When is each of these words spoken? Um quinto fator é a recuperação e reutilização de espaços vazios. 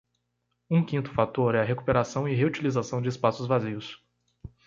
Um 0.67 0.83
quinto 0.83 1.11
fator 1.13 1.53
é 1.53 1.61
a 1.61 1.63
recuperação 1.63 2.27
e 2.27 2.33
reutilização 2.33 3.03
de 3.03 3.09
espaços 3.09 3.45
vazios. 3.45 4.03